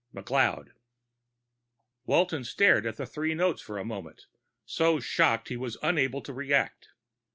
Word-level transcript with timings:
_McLeod 0.23 0.69
Walton 2.05 2.43
stared 2.43 2.87
at 2.87 2.97
the 2.97 3.05
three 3.05 3.35
notes 3.35 3.61
for 3.61 3.77
a 3.77 3.85
moment, 3.85 4.25
so 4.65 4.99
shocked 4.99 5.49
he 5.49 5.57
was 5.57 5.77
unable 5.83 6.21
to 6.23 6.33
react. 6.33 6.87